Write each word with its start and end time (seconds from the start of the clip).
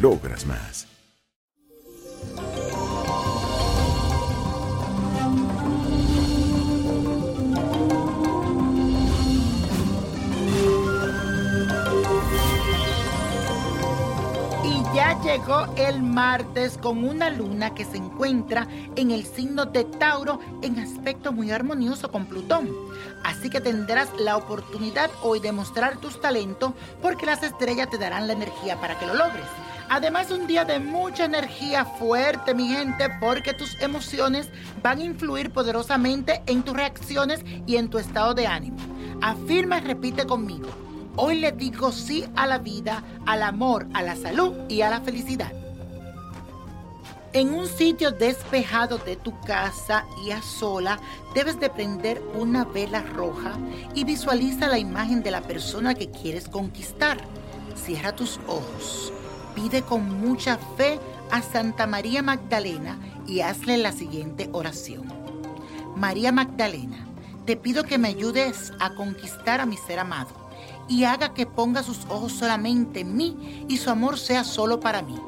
logras 0.00 0.46
más. 0.46 0.86
Y 14.64 14.82
ya 14.94 15.20
llegó 15.22 15.66
el 15.76 16.02
martes 16.02 16.78
con 16.78 17.04
una 17.04 17.30
luna 17.30 17.74
que 17.74 17.84
se 17.84 17.96
encuentra 17.96 18.66
en 18.96 19.10
el 19.10 19.24
signo 19.24 19.66
de 19.66 19.84
Tauro 19.84 20.40
en 20.62 20.78
aspecto 20.78 21.32
muy 21.32 21.50
armonioso 21.50 22.10
con 22.10 22.26
Plutón. 22.26 22.70
Así 23.22 23.48
que 23.48 23.60
tendrás 23.60 24.08
la 24.18 24.36
oportunidad 24.36 25.10
hoy 25.22 25.40
de 25.40 25.52
mostrar 25.52 25.96
tus 25.98 26.20
talentos 26.20 26.72
porque 27.00 27.26
las 27.26 27.42
estrellas 27.42 27.90
te 27.90 27.98
darán 27.98 28.26
la 28.26 28.32
energía 28.32 28.80
para 28.80 28.98
que 28.98 29.06
lo 29.06 29.14
logres. 29.14 29.46
Además, 29.88 30.30
un 30.30 30.46
día 30.46 30.64
de 30.64 30.80
mucha 30.80 31.24
energía 31.24 31.84
fuerte, 31.84 32.54
mi 32.54 32.68
gente, 32.68 33.08
porque 33.20 33.52
tus 33.52 33.80
emociones 33.80 34.48
van 34.82 34.98
a 34.98 35.04
influir 35.04 35.50
poderosamente 35.50 36.42
en 36.46 36.62
tus 36.62 36.74
reacciones 36.74 37.44
y 37.66 37.76
en 37.76 37.88
tu 37.88 37.98
estado 37.98 38.34
de 38.34 38.46
ánimo. 38.46 38.78
Afirma 39.20 39.78
y 39.78 39.82
repite 39.82 40.26
conmigo. 40.26 40.68
Hoy 41.16 41.38
le 41.38 41.52
digo 41.52 41.92
sí 41.92 42.24
a 42.34 42.46
la 42.46 42.58
vida, 42.58 43.04
al 43.26 43.42
amor, 43.42 43.86
a 43.94 44.02
la 44.02 44.16
salud 44.16 44.52
y 44.68 44.80
a 44.80 44.90
la 44.90 45.00
felicidad. 45.00 45.52
En 47.32 47.52
un 47.52 47.66
sitio 47.66 48.10
despejado 48.10 48.98
de 48.98 49.16
tu 49.16 49.38
casa 49.40 50.06
y 50.24 50.30
a 50.30 50.40
sola, 50.40 50.98
debes 51.34 51.58
de 51.58 51.68
prender 51.68 52.22
una 52.34 52.64
vela 52.64 53.02
roja 53.02 53.52
y 53.94 54.04
visualiza 54.04 54.68
la 54.68 54.78
imagen 54.78 55.22
de 55.22 55.32
la 55.32 55.42
persona 55.42 55.94
que 55.94 56.10
quieres 56.10 56.48
conquistar. 56.48 57.18
Cierra 57.74 58.14
tus 58.14 58.38
ojos. 58.46 59.12
Pide 59.54 59.82
con 59.82 60.20
mucha 60.20 60.58
fe 60.76 60.98
a 61.30 61.40
Santa 61.40 61.86
María 61.86 62.22
Magdalena 62.22 62.98
y 63.26 63.40
hazle 63.40 63.78
la 63.78 63.92
siguiente 63.92 64.48
oración. 64.52 65.04
María 65.96 66.32
Magdalena, 66.32 67.06
te 67.46 67.56
pido 67.56 67.84
que 67.84 67.98
me 67.98 68.08
ayudes 68.08 68.72
a 68.80 68.94
conquistar 68.94 69.60
a 69.60 69.66
mi 69.66 69.76
ser 69.76 70.00
amado 70.00 70.30
y 70.88 71.04
haga 71.04 71.34
que 71.34 71.46
ponga 71.46 71.82
sus 71.82 72.04
ojos 72.08 72.32
solamente 72.32 73.00
en 73.00 73.16
mí 73.16 73.64
y 73.68 73.76
su 73.76 73.90
amor 73.90 74.18
sea 74.18 74.44
solo 74.44 74.80
para 74.80 75.02
mí. 75.02 75.18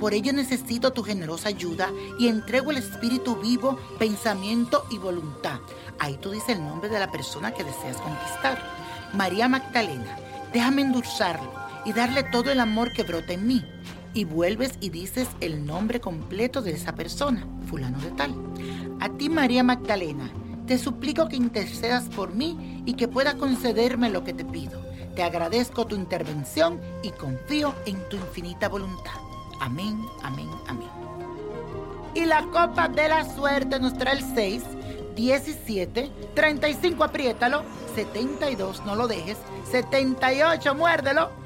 Por 0.00 0.12
ello 0.12 0.32
necesito 0.32 0.92
tu 0.92 1.02
generosa 1.02 1.48
ayuda 1.48 1.90
y 2.18 2.28
entrego 2.28 2.70
el 2.70 2.78
espíritu 2.78 3.36
vivo, 3.36 3.78
pensamiento 3.98 4.84
y 4.90 4.98
voluntad. 4.98 5.60
Ahí 5.98 6.18
tú 6.20 6.32
dices 6.32 6.50
el 6.50 6.64
nombre 6.64 6.88
de 6.88 6.98
la 6.98 7.10
persona 7.10 7.52
que 7.52 7.64
deseas 7.64 7.96
conquistar. 7.98 8.58
María 9.14 9.48
Magdalena, 9.48 10.18
déjame 10.52 10.82
endulzarlo 10.82 11.65
y 11.86 11.92
darle 11.92 12.24
todo 12.24 12.50
el 12.50 12.60
amor 12.60 12.92
que 12.92 13.04
brota 13.04 13.32
en 13.32 13.46
mí. 13.46 13.64
Y 14.12 14.24
vuelves 14.24 14.72
y 14.80 14.90
dices 14.90 15.28
el 15.40 15.64
nombre 15.64 16.00
completo 16.00 16.60
de 16.60 16.72
esa 16.72 16.94
persona, 16.94 17.46
fulano 17.68 17.98
de 18.00 18.10
tal. 18.10 18.34
A 19.00 19.08
ti, 19.10 19.28
María 19.28 19.62
Magdalena, 19.62 20.30
te 20.66 20.78
suplico 20.78 21.28
que 21.28 21.36
intercedas 21.36 22.08
por 22.08 22.34
mí 22.34 22.82
y 22.86 22.94
que 22.94 23.08
puedas 23.08 23.36
concederme 23.36 24.10
lo 24.10 24.24
que 24.24 24.32
te 24.32 24.44
pido. 24.44 24.84
Te 25.14 25.22
agradezco 25.22 25.86
tu 25.86 25.94
intervención 25.94 26.80
y 27.02 27.10
confío 27.10 27.74
en 27.86 27.96
tu 28.08 28.16
infinita 28.16 28.68
voluntad. 28.68 29.14
Amén, 29.60 30.04
amén, 30.22 30.50
amén. 30.66 30.90
Y 32.14 32.24
la 32.24 32.42
copa 32.46 32.88
de 32.88 33.08
la 33.08 33.24
suerte 33.34 33.78
nos 33.78 33.96
trae 33.96 34.16
el 34.16 34.34
6, 34.34 34.62
17, 35.14 36.10
35, 36.34 37.04
apriétalo, 37.04 37.62
72, 37.94 38.84
no 38.84 38.96
lo 38.96 39.06
dejes, 39.06 39.38
78, 39.70 40.74
muérdelo, 40.74 41.45